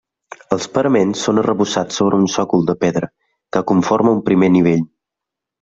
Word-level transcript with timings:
Els 0.55 0.63
paraments 0.77 1.25
són 1.27 1.41
arrebossats 1.41 2.01
sobre 2.01 2.19
un 2.23 2.27
sòcol 2.37 2.65
de 2.71 2.77
pedra, 2.87 3.11
que 3.57 3.65
conforma 3.73 4.19
un 4.19 4.29
primer 4.31 4.55
nivell. 4.59 4.83